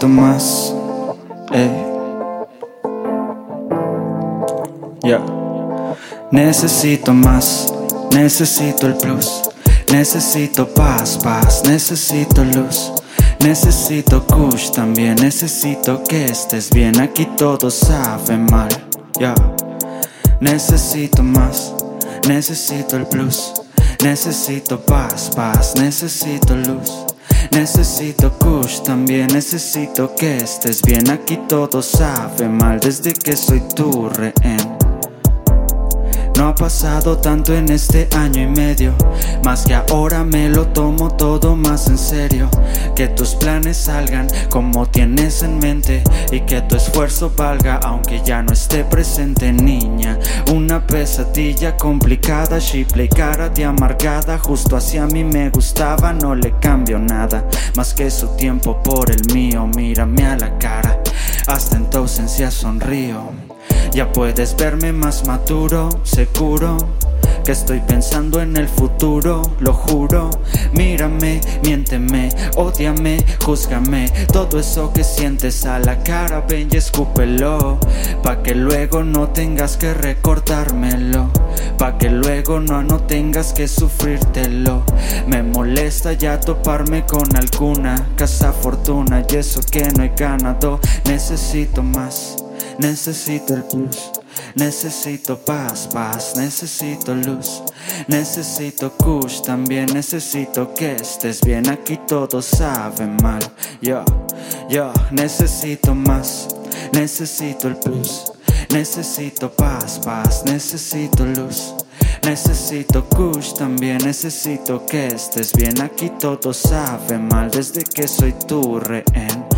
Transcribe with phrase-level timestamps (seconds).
[0.00, 0.74] Necesito más.
[5.02, 5.24] Yeah.
[6.30, 7.72] Necesito más,
[8.12, 9.42] necesito el plus.
[9.90, 12.92] Necesito paz, paz, necesito luz.
[13.40, 17.00] Necesito kush también, necesito que estés bien.
[17.00, 18.68] Aquí todo sabe mal.
[19.18, 19.34] Yeah.
[20.40, 21.74] Necesito más,
[22.26, 23.52] necesito el plus.
[24.02, 27.09] Necesito paz, paz, necesito luz.
[27.52, 31.10] Necesito kush también, necesito que estés bien.
[31.10, 34.89] Aquí todo sabe mal desde que soy tu rehén.
[36.40, 38.94] No ha pasado tanto en este año y medio,
[39.44, 42.48] más que ahora me lo tomo todo más en serio.
[42.96, 48.42] Que tus planes salgan como tienes en mente y que tu esfuerzo valga aunque ya
[48.42, 50.18] no esté presente, niña.
[50.50, 56.52] Una pesadilla complicada, chiple y cara de amargada, justo hacia mí me gustaba, no le
[56.58, 57.44] cambio nada,
[57.76, 59.66] más que su tiempo por el mío.
[59.76, 61.02] Mírame a la cara,
[61.46, 63.49] hasta en tu ausencia sonrío.
[63.92, 66.76] Ya puedes verme más maduro, seguro
[67.44, 70.30] que estoy pensando en el futuro, lo juro.
[70.72, 74.10] Mírame, miénteme, odiame, júzgame.
[74.32, 77.78] Todo eso que sientes a la cara, ven y escúpelo.
[78.22, 81.30] Pa' que luego no tengas que recortármelo.
[81.78, 84.84] Pa' que luego no, no tengas que sufrírtelo.
[85.26, 90.78] Me molesta ya toparme con alguna casa fortuna y eso que no he ganado.
[91.06, 92.36] Necesito más.
[92.80, 94.10] Necesito el plus,
[94.54, 97.62] necesito paz, paz, necesito luz,
[98.08, 101.68] necesito kush, también necesito que estés bien.
[101.68, 103.42] Aquí todo sabe mal.
[103.82, 104.02] Yo,
[104.70, 106.48] yo necesito más,
[106.92, 108.32] necesito el plus,
[108.70, 111.74] necesito paz, paz, necesito luz.
[112.22, 115.80] Necesito kush, también necesito que estés bien.
[115.80, 119.49] Aquí todo sabe mal desde que soy tu rehén.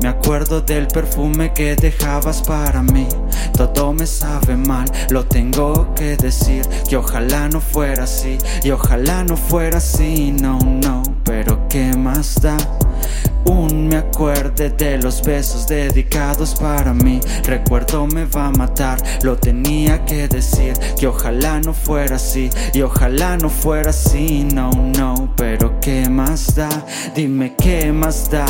[0.00, 3.06] Me acuerdo del perfume que dejabas para mí.
[3.56, 6.62] Todo me sabe mal, lo tengo que decir.
[6.88, 11.02] Y ojalá no fuera así, y ojalá no fuera así, no, no.
[11.24, 12.56] Pero ¿qué más da?
[13.48, 17.20] Me acuerde de los besos dedicados para mí.
[17.44, 20.74] Recuerdo me va a matar, lo tenía que decir.
[20.98, 25.32] Que ojalá no fuera así, y ojalá no fuera así, no, no.
[25.36, 26.68] Pero ¿qué más da?
[27.14, 28.44] Dime qué más da,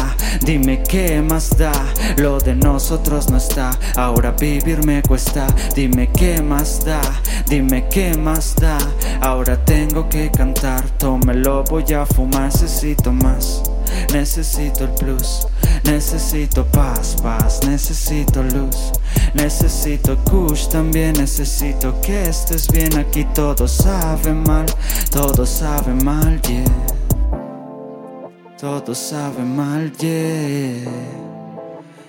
[0.44, 1.72] dime qué más da.
[2.16, 5.46] Lo de nosotros no está, ahora vivir me cuesta.
[5.76, 7.00] Dime qué más da,
[7.48, 8.78] dime qué más da.
[9.20, 13.62] Ahora tengo que cantar, tómelo, voy a fumar, necesito más.
[14.12, 15.46] Necesito el plus,
[15.84, 18.92] necesito paz, paz, necesito luz,
[19.34, 23.26] necesito kush, también necesito que estés bien aquí.
[23.34, 24.66] Todo sabe mal,
[25.10, 26.64] todo sabe mal, yeah.
[28.58, 30.90] Todo sabe mal, yeah.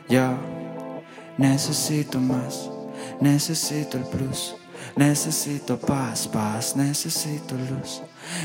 [0.08, 0.38] Yo
[1.38, 2.70] necesito más,
[3.20, 4.56] necesito el plus.
[4.96, 8.02] Necesito paz, paz, necesito luz.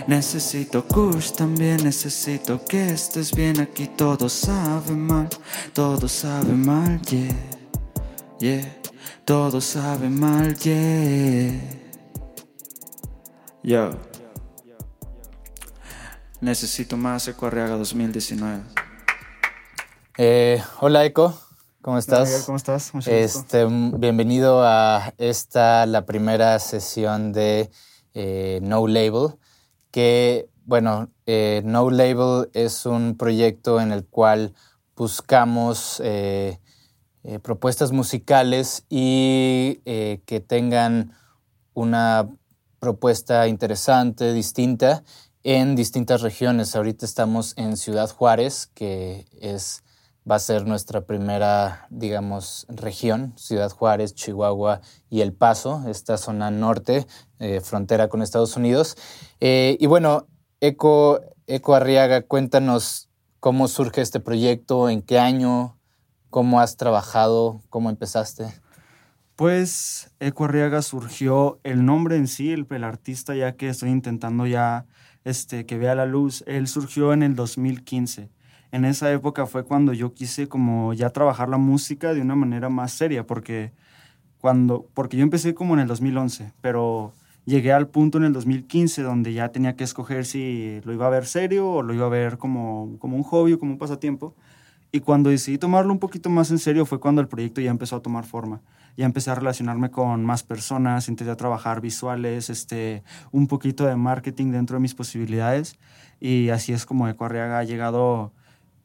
[0.06, 3.88] Necesito kush, también necesito que estés bien aquí.
[3.88, 5.28] Todo sabe mal,
[5.72, 7.34] todo sabe mal, yeah.
[8.38, 8.76] Yeah,
[9.24, 11.60] todo sabe mal, yeah.
[13.62, 13.90] Yo.
[16.40, 18.60] Necesito más Eco Arriaga 2019.
[20.18, 21.38] Eh, hola Eco.
[21.84, 22.44] ¿Cómo estás?
[22.46, 22.92] ¿Cómo estás?
[23.06, 27.70] este, bienvenido a esta, la primera sesión de
[28.14, 29.38] eh, No Label,
[29.94, 34.52] que, bueno, eh, No Label es un proyecto en el cual
[34.96, 36.58] buscamos eh,
[37.42, 41.12] propuestas musicales y que tengan
[41.74, 42.28] una
[42.80, 45.04] propuesta interesante, distinta,
[45.44, 46.74] en distintas regiones.
[46.74, 49.83] Ahorita estamos en Ciudad Juárez, que es
[50.30, 54.80] va a ser nuestra primera, digamos, región, Ciudad Juárez, Chihuahua
[55.10, 57.06] y El Paso, esta zona norte,
[57.38, 58.96] eh, frontera con Estados Unidos.
[59.40, 60.26] Eh, y bueno,
[60.60, 65.78] Eco, Eco Arriaga, cuéntanos cómo surge este proyecto, en qué año,
[66.30, 68.46] cómo has trabajado, cómo empezaste.
[69.36, 74.46] Pues Eco Arriaga surgió el nombre en sí, el, el artista ya que estoy intentando
[74.46, 74.86] ya
[75.24, 78.30] este, que vea la luz, él surgió en el 2015.
[78.74, 82.70] En esa época fue cuando yo quise como ya trabajar la música de una manera
[82.70, 83.70] más seria, porque,
[84.40, 87.12] cuando, porque yo empecé como en el 2011, pero
[87.44, 91.10] llegué al punto en el 2015 donde ya tenía que escoger si lo iba a
[91.10, 94.34] ver serio o lo iba a ver como, como un hobby o como un pasatiempo.
[94.90, 97.94] Y cuando decidí tomarlo un poquito más en serio fue cuando el proyecto ya empezó
[97.94, 98.60] a tomar forma.
[98.96, 103.94] Ya empecé a relacionarme con más personas, intenté a trabajar visuales, este, un poquito de
[103.94, 105.78] marketing dentro de mis posibilidades.
[106.18, 108.32] Y así es como Ecoarriaga ha llegado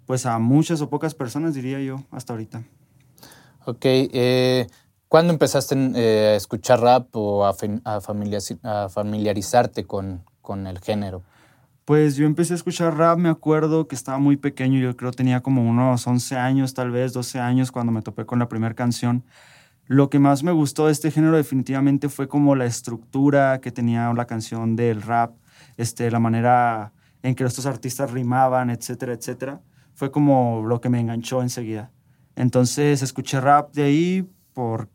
[0.09, 2.63] pues a muchas o pocas personas, diría yo, hasta ahorita.
[3.65, 4.65] Ok, eh,
[5.07, 11.21] ¿cuándo empezaste eh, a escuchar rap o a, a familiarizarte con, con el género?
[11.85, 15.41] Pues yo empecé a escuchar rap, me acuerdo que estaba muy pequeño, yo creo tenía
[15.41, 19.23] como unos 11 años, tal vez 12 años cuando me topé con la primera canción.
[19.85, 24.11] Lo que más me gustó de este género definitivamente fue como la estructura que tenía
[24.13, 25.35] la canción del rap,
[25.77, 29.61] este, la manera en que estos artistas rimaban, etcétera, etcétera.
[29.99, 31.91] Fue como lo que me enganchó enseguida.
[32.37, 34.87] Entonces escuché rap de ahí por,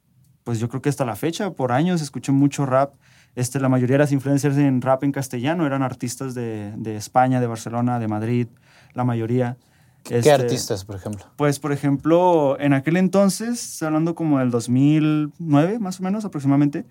[0.44, 2.94] pues yo creo que hasta la fecha, por años escuché mucho rap
[3.34, 7.38] este, la mayoría de las influencers en rap en castellano eran artistas de, de España,
[7.38, 8.48] de Barcelona, de Madrid,
[8.94, 9.58] la mayoría.
[10.04, 11.26] ¿Qué este, artistas, por ejemplo?
[11.36, 16.86] Pues, por ejemplo, en aquel entonces, hablando como del 2009, más o menos aproximadamente,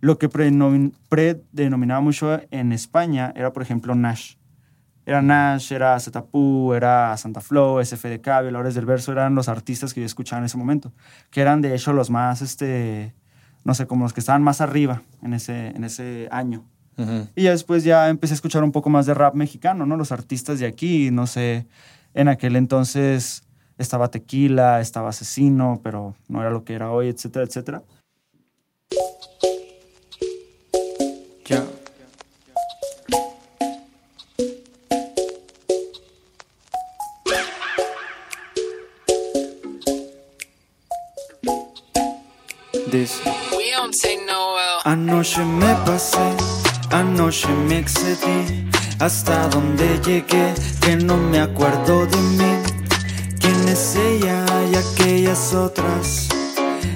[0.00, 4.34] lo que predenominaba mucho en España era, por ejemplo, Nash.
[5.06, 10.00] Era Nash, era Zetapú, era Santa Flow, SFDK, Violadores del Verso, eran los artistas que
[10.00, 10.92] yo escuchaba en ese momento,
[11.30, 13.14] que eran de hecho los más, este,
[13.62, 16.64] no sé, como los que estaban más arriba en ese, en ese año.
[17.36, 19.96] Y ya después ya empecé a escuchar un poco más de rap mexicano, ¿no?
[19.96, 21.66] Los artistas de aquí, no sé,
[22.14, 23.44] en aquel entonces
[23.78, 27.82] estaba Tequila, estaba Asesino, pero no era lo que era hoy, etcétera, etcétera.
[44.84, 46.18] Anoche me pasé,
[46.90, 52.52] anoche me excedí, hasta donde llegué, que no me acuerdo de mí.
[53.38, 56.28] ¿Quién es ella y aquellas otras?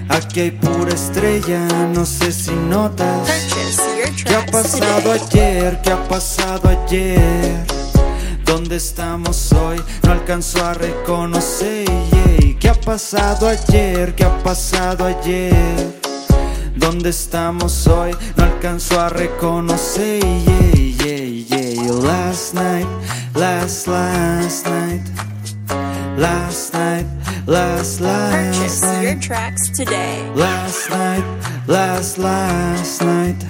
[0.09, 1.61] Aquí hay pura estrella,
[1.95, 3.29] no sé si notas.
[4.25, 5.81] ¿Qué ha pasado ayer?
[5.83, 7.65] ¿Qué ha pasado ayer?
[8.47, 9.83] ¿Dónde estamos hoy?
[10.03, 12.20] No alcanzo a reconocer.
[12.71, 14.15] ¿Qué ha pasado ayer?
[14.15, 16.01] ¿Qué ha pasado ayer?
[16.77, 18.13] ¿Dónde estamos hoy?
[18.37, 20.23] No alcanzo a reconocer.
[20.23, 21.93] Yeah, yeah, yeah.
[21.93, 22.87] Last night,
[23.35, 25.03] last, last night.
[26.17, 27.07] Last night,
[27.47, 29.03] last, last Purchase night.
[29.03, 30.23] your tracks today.
[30.37, 31.25] Last night,
[31.67, 33.45] last, last night.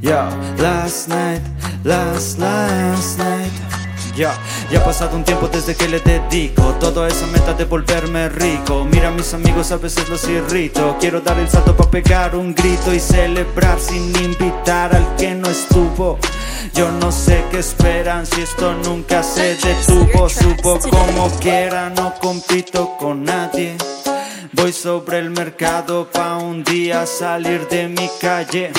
[0.00, 1.42] Yo, last night,
[1.84, 3.81] last, last night.
[4.16, 4.34] Ya,
[4.70, 8.28] ya ha pasado un tiempo desde que le dedico Todo a esa meta de volverme
[8.28, 8.84] rico.
[8.84, 10.96] Mira a mis amigos a veces los irrito.
[11.00, 15.48] Quiero dar el salto para pegar un grito Y celebrar sin invitar al que no
[15.48, 16.18] estuvo.
[16.74, 20.28] Yo no sé qué esperan si esto nunca se detuvo.
[20.28, 23.76] Subo como quiera, no compito con nadie.
[24.52, 28.70] Voy sobre el mercado pa' un día salir de mi calle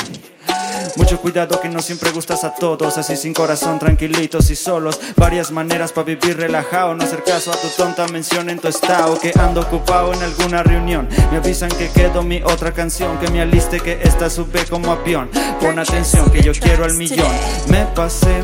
[0.96, 5.00] mucho cuidado que no siempre gustas a todos, así sin corazón, tranquilitos y solos.
[5.16, 9.18] Varias maneras para vivir relajado, no hacer caso a tu tonta mención en tu estado.
[9.20, 11.08] Que ando ocupado en alguna reunión.
[11.32, 15.30] Me avisan que quedó mi otra canción, que me aliste que esta sube como avión.
[15.60, 17.32] Pon atención que yo quiero el millón.
[17.68, 18.44] Me pasé,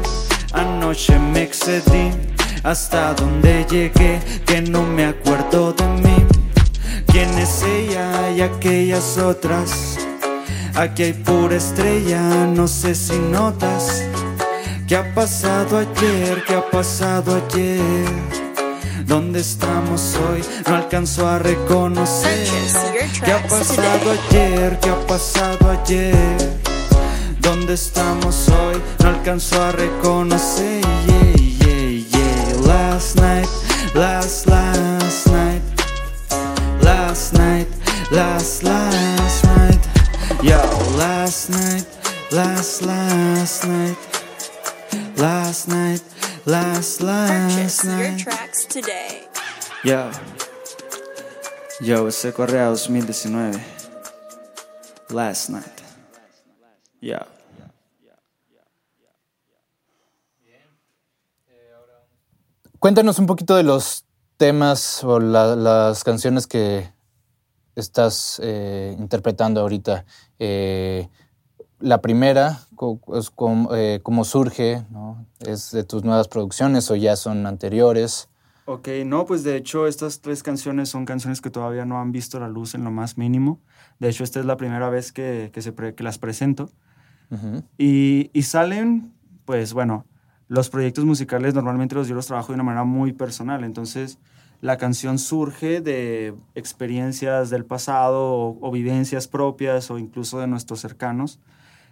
[0.53, 2.11] anoche me excedí,
[2.63, 6.25] hasta donde llegué, que no me acuerdo de mí.
[7.11, 10.08] ¿Quién es ella y aquellas otras?
[10.79, 12.21] Aquí hay pura estrella,
[12.55, 14.01] no sé si notas
[14.87, 16.41] ¿Qué ha pasado ayer?
[16.47, 18.05] ¿Qué ha pasado ayer?
[19.05, 20.41] ¿Dónde estamos hoy?
[20.69, 22.47] No alcanzo a reconocer
[23.25, 24.79] ¿Qué ha pasado ayer?
[24.79, 26.15] ¿Qué ha pasado ayer?
[27.41, 28.81] ¿Dónde estamos hoy?
[28.99, 32.61] No alcanzo a reconocer yeah, yeah, yeah.
[32.65, 33.49] Last night,
[33.93, 35.61] last, last night
[36.81, 37.67] Last night,
[38.11, 39.18] last, last night
[40.41, 40.57] Yo,
[40.97, 41.85] last night,
[42.31, 43.97] last, last night.
[45.17, 46.01] Last night,
[46.45, 48.19] last, last Purchase your night.
[48.19, 49.27] tracks today.
[49.83, 50.09] Yo,
[51.81, 53.59] yo, ese Correa 2019.
[55.09, 55.81] Last night.
[57.01, 57.17] Yo.
[62.79, 64.05] Cuéntanos un poquito de los
[64.37, 66.93] temas o la- las canciones que
[67.79, 70.05] estás eh, interpretando ahorita.
[70.37, 71.07] Eh,
[71.79, 72.59] la primera,
[73.13, 73.31] es
[73.73, 74.85] eh, ¿cómo surge?
[74.89, 75.25] ¿no?
[75.39, 78.29] ¿Es de tus nuevas producciones o ya son anteriores?
[78.65, 82.39] Ok, no, pues de hecho estas tres canciones son canciones que todavía no han visto
[82.39, 83.59] la luz en lo más mínimo.
[83.97, 86.69] De hecho, esta es la primera vez que, que, se que las presento.
[87.77, 89.13] y, y, salen,
[89.45, 90.05] pues bueno,
[90.47, 93.63] los proyectos musicales normalmente los yo los trabajo de una manera muy personal.
[93.63, 94.19] Entonces,
[94.61, 100.79] la canción surge de experiencias del pasado o, o vivencias propias o incluso de nuestros
[100.81, 101.39] cercanos.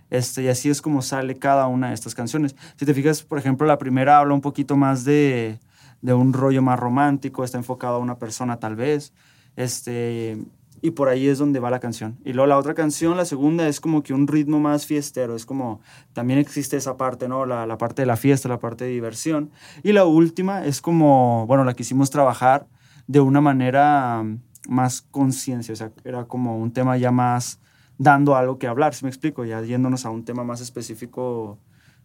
[0.09, 2.55] Este, y así es como sale cada una de estas canciones.
[2.77, 5.59] Si te fijas, por ejemplo, la primera habla un poquito más de,
[6.01, 9.13] de un rollo más romántico, está enfocado a una persona tal vez.
[9.55, 10.37] Este,
[10.81, 12.19] y por ahí es donde va la canción.
[12.23, 15.45] Y luego la otra canción, la segunda, es como que un ritmo más fiestero, es
[15.45, 15.81] como,
[16.13, 17.45] también existe esa parte, ¿no?
[17.45, 19.51] La, la parte de la fiesta, la parte de diversión.
[19.83, 22.67] Y la última es como, bueno, la quisimos trabajar
[23.07, 24.23] de una manera
[24.67, 27.59] más conciencia, o sea, era como un tema ya más
[27.97, 31.57] dando algo que hablar, si me explico, ya yéndonos a un tema más específico,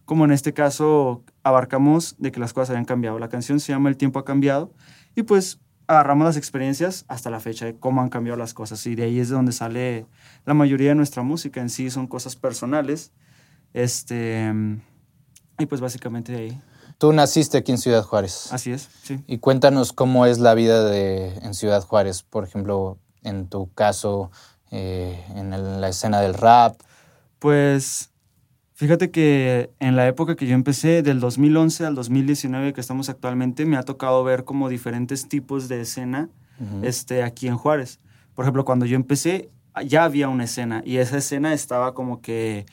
[0.05, 3.19] como en este caso abarcamos de que las cosas hayan cambiado.
[3.19, 4.73] La canción se llama El tiempo ha cambiado
[5.15, 5.61] y pues
[5.93, 9.21] agarramos las experiencias hasta la fecha de cómo han cambiado las cosas y de ahí
[9.21, 10.07] es de donde sale
[10.45, 13.13] la mayoría de nuestra música en sí, son cosas personales.
[13.75, 14.53] Este,
[15.59, 16.63] y pues básicamente de ahí.
[16.99, 18.53] Tú naciste aquí en Ciudad Juárez.
[18.53, 19.25] Así es, sí.
[19.27, 24.31] Y cuéntanos cómo es la vida de, en Ciudad Juárez, por ejemplo, en tu caso,
[24.71, 26.81] eh, en la escena del rap?
[27.39, 28.12] Pues
[28.83, 33.65] fíjate que en la época que yo empecé, del 2011 al 2019 que estamos actualmente,
[33.65, 36.31] me ha tocado ver como diferentes tipos de escena
[36.83, 38.01] este, aquí en Juárez.
[38.35, 39.51] Por ejemplo, cuando yo empecé,
[39.87, 42.67] ya había una escena y esa escena estaba como que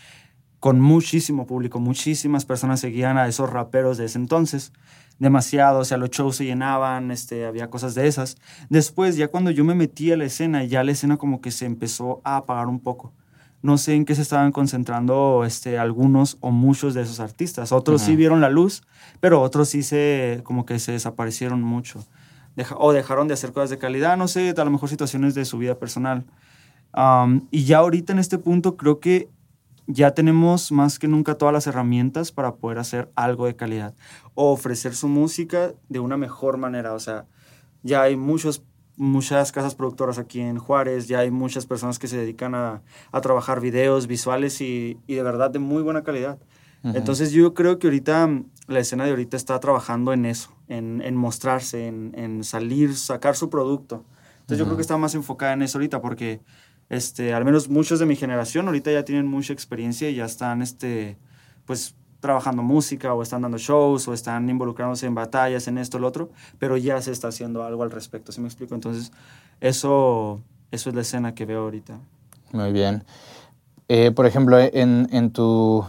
[0.59, 4.73] con muchísimo público, muchísimas personas seguían a esos raperos de ese entonces
[5.19, 8.37] demasiado, o sea, los shows se llenaban, este, había cosas de esas.
[8.69, 11.65] Después, ya cuando yo me metí a la escena, ya la escena como que se
[11.65, 13.13] empezó a apagar un poco.
[13.61, 17.71] No sé en qué se estaban concentrando este, algunos o muchos de esos artistas.
[17.71, 18.83] Otros sí vieron la luz,
[19.19, 22.05] pero otros sí se, como que se desaparecieron mucho.
[22.77, 25.57] o dejaron de hacer cosas de calidad, no sé, a lo mejor situaciones de su
[25.57, 26.25] vida personal.
[27.51, 29.29] y ya ahorita en este punto creo que
[29.91, 33.95] ya tenemos más que nunca todas las herramientas para poder hacer algo de calidad
[34.35, 36.93] o ofrecer su música de una mejor manera.
[36.93, 37.25] O sea,
[37.81, 38.63] ya hay muchos,
[38.99, 42.81] muchas casas productoras aquí en Juárez, ya hay muchas personas que se dedican a,
[43.13, 46.37] a trabajar videos, visuales y, y, de verdad de muy buena calidad.
[46.83, 48.29] Entonces yo creo que ahorita
[48.67, 53.35] la escena de ahorita está trabajando en eso, en, en mostrarse, en, en, salir, sacar
[53.35, 54.05] su producto.
[54.41, 56.39] Entonces yo creo que está más enfocada en eso ahorita porque
[56.89, 60.61] este, al menos muchos de mi generación ahorita ya tienen mucha experiencia y ya están,
[60.61, 61.17] este,
[61.65, 66.07] pues, trabajando música o están dando shows o están involucrándose en batallas, en esto, lo
[66.07, 68.75] otro, pero ya se está haciendo algo al respecto, ¿sí me explico?
[68.75, 69.11] Entonces,
[69.61, 71.99] eso, eso es la escena que veo ahorita.
[72.51, 73.03] Muy bien.
[73.87, 75.85] Eh, por ejemplo, en, en, tu,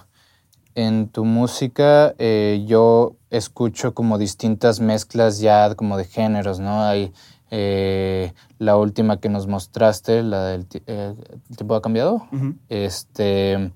[0.74, 6.82] en tu música eh, yo escucho como distintas mezclas ya como de géneros, ¿no?
[6.82, 7.12] Hay
[7.50, 12.26] eh, la última que nos mostraste, la del ¿El tiempo ha cambiado,
[12.68, 13.72] este,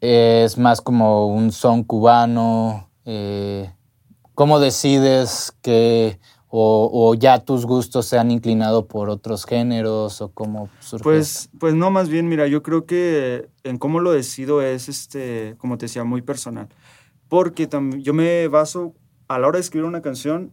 [0.00, 2.88] es más como un son cubano.
[3.04, 3.70] Eh,
[4.34, 6.18] ¿Cómo decides que
[6.52, 11.04] o, ya tus gustos se han inclinado por otros géneros o cómo surge?
[11.04, 15.54] Pues, pues no, más bien, mira, yo creo que en cómo lo decido es, este,
[15.58, 16.68] como te decía, muy personal.
[17.28, 18.94] Porque yo me baso,
[19.28, 20.52] a la hora de escribir una canción,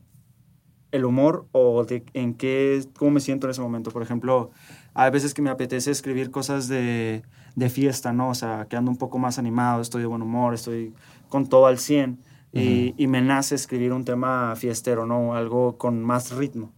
[0.92, 3.90] el humor o de en qué, cómo me siento en ese momento.
[3.90, 4.52] Por ejemplo,
[4.94, 7.24] hay veces que me apetece escribir cosas de,
[7.58, 8.30] de fiesta, ¿no?
[8.30, 10.94] O sea, que ando un poco más animado, estoy de buen humor, estoy
[11.28, 12.20] con todo al 100
[12.54, 15.36] y, y, me nace escribir un tema fiestero, ¿no?
[15.36, 16.72] Algo con más ritmo.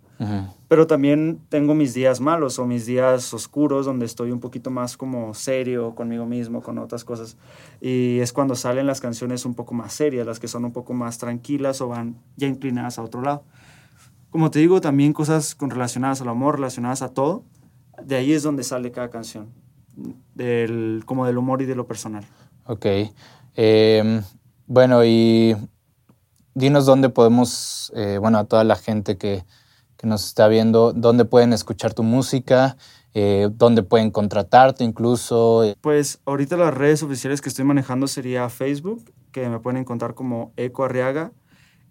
[0.68, 4.98] Pero también tengo mis días malos o mis días oscuros donde estoy un poquito más
[4.98, 7.38] como serio conmigo mismo, con otras cosas.
[7.80, 10.94] Y es cuando salen las canciones un poco más serias, las que son un poco
[10.94, 13.46] más tranquilas o van ya inclinadas a otro lado
[14.30, 17.44] como te digo, también cosas con relacionadas al amor, relacionadas a todo.
[18.04, 19.50] De ahí es donde sale cada canción,
[20.36, 22.26] del, como del humor y de lo personal.
[22.66, 22.86] Ok.
[23.56, 24.22] Em,
[24.68, 25.56] bueno, y
[26.54, 29.44] dinos dónde podemos, eh, bueno, a toda la gente que,
[29.98, 32.78] que, nos está viendo, dónde pueden escuchar tu música,
[33.14, 35.64] eh, dónde pueden contratarte incluso.
[35.82, 40.54] Pues ahorita las redes oficiales que estoy manejando sería Facebook, que me pueden encontrar como
[40.56, 41.32] Eco Arriaga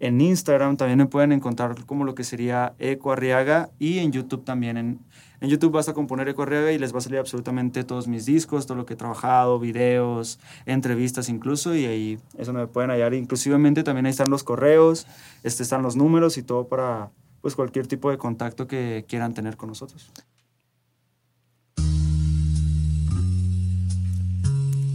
[0.01, 4.45] en Instagram también me pueden encontrar como lo que sería Eco Arriaga y en YouTube
[4.45, 4.77] también.
[4.77, 5.01] En,
[5.41, 8.25] en YouTube vas a componer Eco Arriaga y les va a salir absolutamente todos mis
[8.25, 13.15] discos, todo lo que he trabajado, videos, entrevistas incluso y ahí eso me pueden hallar.
[13.15, 15.07] Inclusivamente también ahí están los correos,
[15.43, 19.57] este, están los números y todo para pues cualquier tipo de contacto que quieran tener
[19.57, 20.13] con nosotros.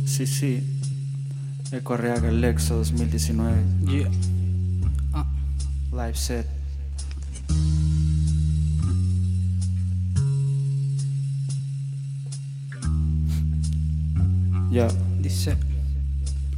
[0.06, 0.64] Sí, sí.
[1.72, 3.64] Eco Arriaga, Lexo 2019.
[3.88, 4.12] Yeah.
[5.94, 6.08] Ah.
[6.08, 6.46] Live set.
[14.72, 14.88] Ya.
[15.22, 15.54] Dice.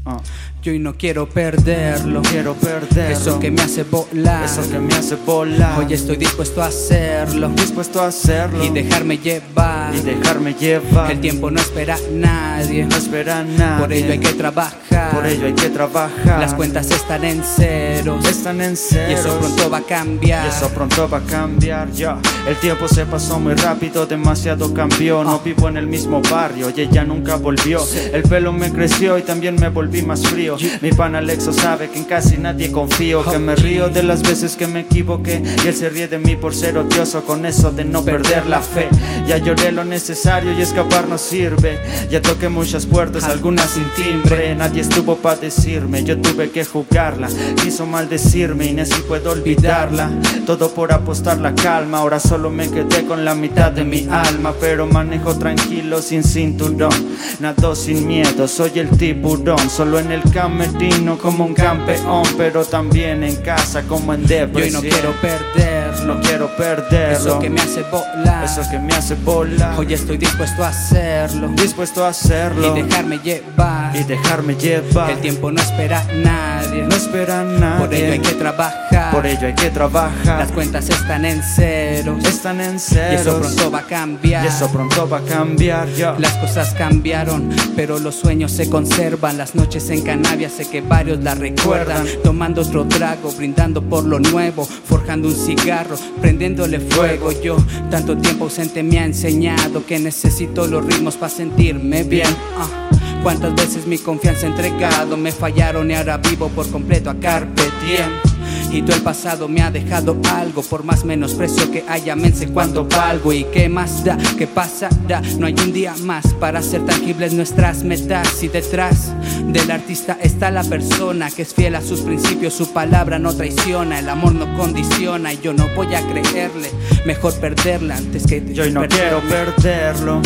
[0.05, 0.21] Ah.
[0.65, 2.23] Yo y no quiero perderlo.
[2.23, 3.15] Quiero perderlo.
[3.15, 4.45] Eso que me hace volar.
[4.45, 5.77] Eso que me hace volar.
[5.77, 7.49] Hoy estoy dispuesto a hacerlo.
[7.49, 8.65] dispuesto a hacerlo.
[8.65, 9.93] Y dejarme llevar.
[9.93, 11.11] Y dejarme llevar.
[11.11, 12.83] El tiempo no espera a nadie.
[12.83, 13.79] no espera a nadie.
[13.79, 15.11] Por ello hay que trabajar.
[15.13, 16.39] Por ello hay que trabajar.
[16.39, 18.25] Las cuentas están en ceros.
[18.25, 19.11] están en ceros.
[19.11, 20.47] Y eso pronto va a cambiar.
[20.47, 22.17] Y eso pronto va a cambiar, ya.
[22.47, 25.23] El tiempo se pasó muy rápido, demasiado cambió.
[25.23, 25.41] No Ah.
[25.45, 27.81] vivo en el mismo barrio y ella nunca volvió.
[28.11, 30.54] El pelo me creció y también me volví más frío.
[30.81, 33.23] Mi pan Alexo sabe que en casi nadie confío.
[33.23, 35.41] Que me río de las veces que me equivoqué.
[35.63, 38.61] Y él se ríe de mí por ser odioso con eso de no perder la
[38.61, 38.87] fe.
[39.27, 41.79] Ya lloré lo necesario y escapar no sirve.
[42.09, 44.55] Ya toqué muchas puertas, algunas sin timbre.
[44.55, 47.27] Nadie estuvo para decirme, yo tuve que jugarla.
[47.61, 50.09] Quiso maldecirme y ni así puedo olvidarla.
[50.45, 51.99] Todo por apostar la calma.
[51.99, 54.53] Ahora solo me quedé con la mitad de mi alma.
[54.59, 56.93] Pero manejo tranquilo sin cinturón.
[57.39, 59.69] Nado sin miedo, soy el tiburón.
[59.69, 62.23] Solo en el camerino como un campeón.
[62.37, 64.83] Pero también en casa como en Yo depresión.
[64.83, 65.74] no quiero perderlo.
[66.05, 67.17] No quiero perderlo.
[67.17, 68.43] Eso que me hace volar.
[68.45, 69.77] Eso que me hace volar.
[69.79, 71.47] Hoy estoy dispuesto a hacerlo.
[71.49, 73.95] dispuesto a hacerlo Y dejarme llevar.
[73.95, 75.09] y dejarme llevar.
[75.11, 76.83] El tiempo no espera a nadie.
[76.83, 77.85] no espera a nadie.
[77.85, 79.11] Por ello hay que trabajar.
[79.11, 80.39] Por ello hay que trabajar.
[80.39, 82.23] Las cuentas están en ceros.
[82.25, 83.21] están en Y ceros.
[83.21, 84.45] eso pronto va a cambiar.
[84.45, 85.87] Y eso pronto va a cambiar.
[85.93, 86.15] ya.
[86.19, 89.37] Las cosas cambiaron, pero los sueños se conservan.
[89.37, 92.05] Las noches en Canavia sé que varios la recuerdan.
[92.23, 97.31] Tomando otro trago, brindando por lo nuevo, forjando un cigarro, prendiéndole fuego.
[97.41, 97.57] Yo,
[97.89, 102.29] tanto tiempo ausente me ha enseñado que necesito los ritmos para sentirme bien.
[102.57, 102.85] Ah,
[103.25, 108.34] Cuántas veces mi confianza entregado, me fallaron y ahora vivo por completo a carpe diem.
[108.81, 112.85] Todo el pasado me ha dejado algo Por más menosprecio que haya me sé cuánto
[112.85, 113.33] valgo.
[113.33, 117.83] Y qué más da, qué pasará No hay un día más para hacer tangibles nuestras
[117.83, 118.43] metas.
[118.43, 119.13] Y detrás
[119.47, 123.99] del artista está la persona Que es fiel a sus principios, su palabra no traiciona
[123.99, 125.33] El amor no condiciona.
[125.33, 126.69] Y yo no voy a creerle
[127.05, 130.21] Mejor perderla antes que Yo no quiero perderlo.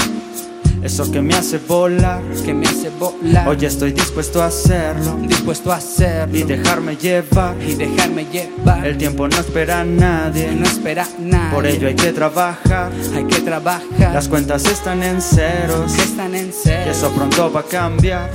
[0.83, 2.21] Eso que me hace volar.
[2.45, 7.55] Que me hace volar Hoy estoy dispuesto a hacerlo Dispuesto a hacerlo y dejarme llevar.
[7.61, 10.51] y dejarme llevar El tiempo no espera a nadie.
[10.55, 12.91] No espera nada Por ello hay que trabajar.
[13.15, 15.93] Hay que trabajar Las cuentas están en ceros.
[15.99, 16.91] están en Y serio.
[16.91, 18.29] eso pronto va a cambiar.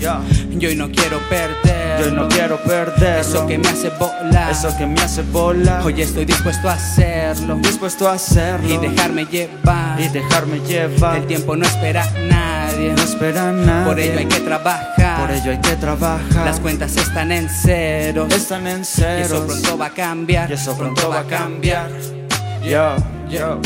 [0.00, 0.20] Ya.
[0.50, 2.04] Yo y no quiero perder.
[2.04, 3.20] Yo no quiero perderlo.
[3.20, 4.50] Eso que me hace volar.
[4.52, 5.82] Eso que me hace volar.
[5.84, 7.56] Hoy estoy dispuesto a hacerlo.
[7.56, 8.68] dispuesto a hacerlo.
[8.72, 10.00] Y dejarme llevar.
[10.00, 11.16] Y dejarme llevar.
[11.18, 12.92] El tiempo no espera a nadie.
[12.92, 13.86] no espera a nadie.
[13.86, 15.20] Por ello hay que trabajar.
[15.20, 16.44] Por ello hay que trabajar.
[16.44, 18.32] Las cuentas están en ceros.
[18.32, 19.26] están en Y ceros.
[19.32, 20.50] eso pronto va a cambiar.
[20.50, 21.90] Y eso pronto va a cambiar.
[22.64, 22.94] Yo,
[23.30, 23.60] yo.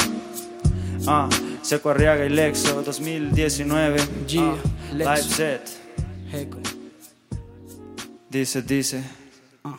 [1.06, 1.28] Ah,
[1.62, 4.00] Seco Arriaga y Lexo 2019.
[4.26, 5.10] Yeah, Ah, Lexo.
[5.14, 5.81] live set.
[8.30, 9.04] Dice, dice.
[9.64, 9.76] Ah.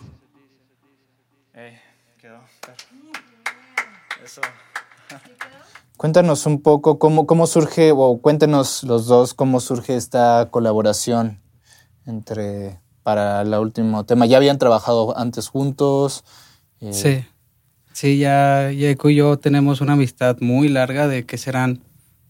[1.55, 1.73] Ey,
[2.21, 2.39] quedó.
[4.23, 4.41] Eso.
[5.97, 11.41] Cuéntanos un poco cómo, cómo surge, o cuéntenos los dos cómo surge esta colaboración
[12.05, 14.27] entre para el último tema.
[14.27, 16.23] ¿Ya habían trabajado antes juntos?
[16.81, 17.25] Eh, Sí.
[17.93, 21.81] Sí, ya Eco y yo tenemos una amistad muy larga de que serán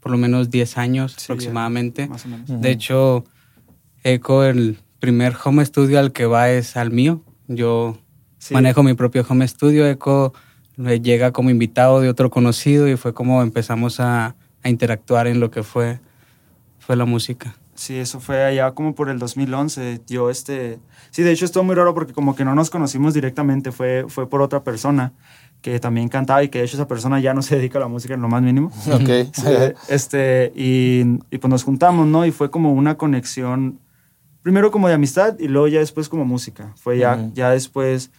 [0.01, 2.07] por lo menos 10 años Sí, aproximadamente.
[2.07, 2.61] Más o menos.
[2.61, 3.23] De hecho,
[4.03, 7.21] Eco, el primer home studio al que va es al mío.
[7.47, 7.97] Yo
[8.37, 8.53] Sí.
[8.53, 9.87] manejo mi propio home studio.
[9.87, 10.33] Eco
[10.77, 15.49] llega como invitado de otro conocido y fue como empezamos a, a interactuar en lo
[15.51, 15.99] que fue,
[16.79, 17.55] fue la música.
[17.75, 20.01] Sí, eso fue allá como por el 2011.
[20.07, 20.79] Yo, este...
[21.11, 24.29] Sí, de hecho estuvo muy raro porque como que no nos conocimos directamente, fue, fue
[24.29, 25.13] por otra persona
[25.61, 27.87] que también cantaba y que de hecho esa persona ya no se dedica a la
[27.87, 28.69] música en lo más mínimo.
[28.91, 29.09] Ok.
[29.33, 29.47] Sí,
[29.89, 32.25] este, y, y pues nos juntamos, ¿no?
[32.25, 33.79] Y fue como una conexión,
[34.43, 36.73] primero como de amistad y luego ya después como música.
[36.75, 38.11] Fue ya, ya después,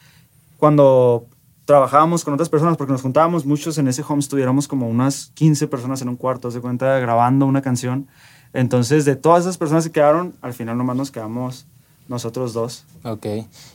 [0.56, 1.28] cuando
[1.64, 5.30] trabajábamos con otras personas, porque nos juntábamos muchos en ese home studio, éramos como unas
[5.34, 8.08] 15 personas en un cuarto, se cuenta, grabando una canción.
[8.52, 11.66] Entonces, de todas esas personas que quedaron, al final nomás nos quedamos
[12.08, 12.84] nosotros dos.
[13.04, 13.26] Ok.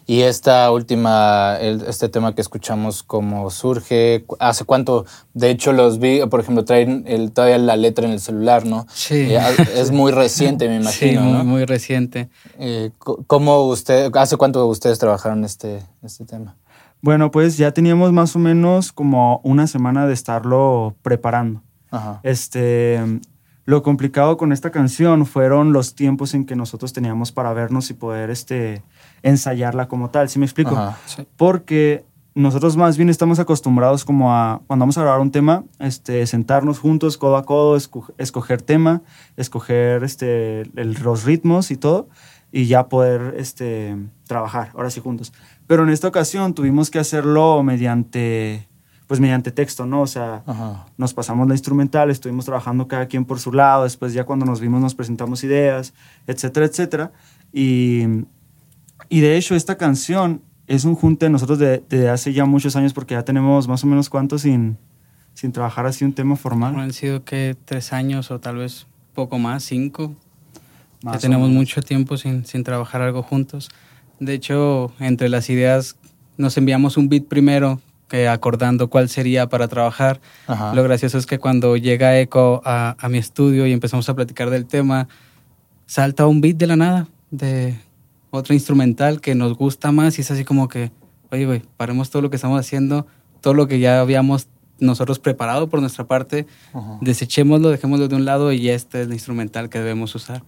[0.05, 4.25] Y esta última, el- este tema que escuchamos, ¿cómo surge?
[4.39, 5.05] ¿Hace cuánto?
[5.33, 8.85] De hecho, los vi, por ejemplo, traen el, todavía la letra en el celular, ¿no?
[8.93, 9.15] Sí.
[9.15, 11.43] Eh, a- es muy reciente, me imagino, sí, muy, ¿no?
[11.43, 12.29] muy reciente.
[12.59, 16.55] Eh, ¿Cómo usted, hace cuánto ustedes trabajaron este, este tema?
[17.01, 21.61] Bueno, pues ya teníamos más o menos como una semana de estarlo preparando.
[21.91, 22.19] Ajá.
[22.23, 22.99] Este,
[23.69, 27.93] Lo complicado con esta canción fueron los tiempos en que nosotros teníamos para vernos y
[27.93, 28.81] poder este,
[29.21, 30.75] ensayarla como tal, ¿sí me explico?
[30.75, 30.97] Ajá.
[31.37, 32.03] Porque
[32.33, 36.79] nosotros más bien estamos acostumbrados como a, cuando vamos a grabar un tema, este, sentarnos
[36.79, 39.03] juntos, codo a codo, esco- escoger tema,
[39.37, 42.09] escoger este, el- los ritmos y todo,
[42.51, 45.31] y ya poder este, trabajar, ahora sí juntos.
[45.67, 48.67] Pero en esta ocasión tuvimos que hacerlo mediante,
[49.09, 50.03] pues mediante texto, ¿no?
[50.03, 50.85] O sea, Ajá.
[50.95, 54.61] nos pasamos la instrumental, estuvimos trabajando cada quien por su lado, después ya cuando nos
[54.61, 55.95] vimos nos presentamos ideas,
[56.27, 57.11] etcétera, etcétera.
[57.51, 58.03] Y,
[59.09, 62.75] y de hecho esta canción es un junte de nosotros de, de hace ya muchos
[62.75, 64.77] años porque ya tenemos más o menos cuánto sin,
[65.33, 66.79] sin trabajar así un tema formal.
[66.79, 70.13] Han sido que tres años o tal vez poco más, cinco.
[71.01, 71.61] Más ya tenemos menos.
[71.61, 73.69] mucho tiempo sin, sin trabajar algo juntos.
[74.19, 75.95] De hecho, entre las ideas
[76.37, 77.81] nos enviamos un beat primero,
[78.29, 80.19] acordando cuál sería para trabajar.
[80.47, 80.73] Ajá.
[80.73, 84.49] Lo gracioso es que cuando llega Echo a, a mi estudio y empezamos a platicar
[84.49, 85.07] del tema,
[85.85, 87.79] salta un beat de la nada, de
[88.31, 90.91] otra instrumental que nos gusta más y es así como que,
[91.31, 93.07] oye, güey, paremos todo lo que estamos haciendo,
[93.41, 94.47] todo lo que ya habíamos
[94.79, 96.97] nosotros preparado por nuestra parte, Ajá.
[97.01, 100.43] desechémoslo, dejémoslo de un lado y este es el instrumental que debemos usar.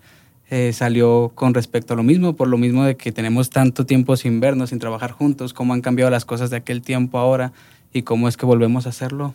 [0.53, 4.17] Eh, salió con respecto a lo mismo, por lo mismo de que tenemos tanto tiempo
[4.17, 7.53] sin vernos, sin trabajar juntos, cómo han cambiado las cosas de aquel tiempo ahora
[7.93, 9.33] y cómo es que volvemos a hacerlo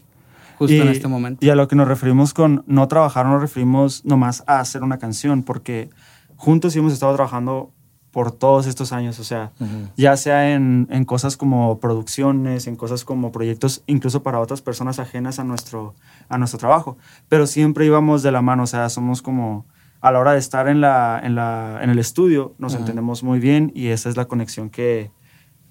[0.59, 1.43] justo en este momento.
[1.43, 4.99] Y a lo que nos referimos con no trabajar, nos referimos nomás a hacer una
[4.99, 5.89] canción, porque
[6.37, 7.73] juntos hemos estado trabajando
[8.11, 9.53] por todos estos años, o sea,
[9.97, 14.99] ya sea en, en cosas como producciones, en cosas como proyectos, incluso para otras personas
[14.99, 15.95] ajenas a nuestro,
[16.29, 16.99] a nuestro trabajo,
[17.31, 19.65] pero siempre íbamos de la mano, o sea, somos como,
[20.01, 23.39] a la hora de estar en, la, en, la, en el estudio, nos entendemos muy
[23.41, 25.11] bien y esa es la conexión que,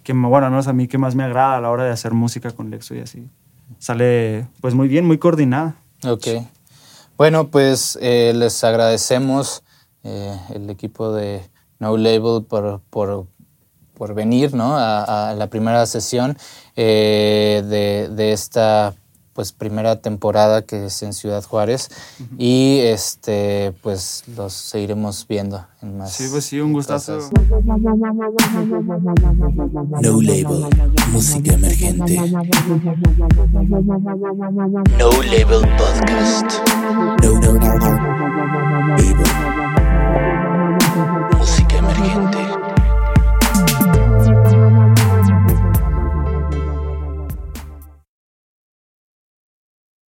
[0.03, 2.13] que, bueno, al menos a mí que más me agrada a la hora de hacer
[2.13, 3.27] música con Lexo y así.
[3.79, 5.75] Sale pues muy bien, muy coordinada.
[6.05, 6.27] Ok.
[7.17, 9.63] Bueno, pues eh, les agradecemos
[10.03, 13.27] eh, el equipo de No Label por, por,
[13.93, 14.77] por venir ¿no?
[14.77, 16.37] a, a la primera sesión
[16.75, 18.93] eh, de, de esta
[19.35, 21.89] pues primera temporada que es en Ciudad Juárez
[22.37, 27.19] y este pues los seguiremos viendo en más Sí, pues sí, un gustazo.
[30.01, 30.65] No Label,
[31.11, 32.17] música emergente.
[34.97, 36.61] No Label Podcast.
[37.21, 38.97] No, no, no, no.
[38.97, 39.54] Label.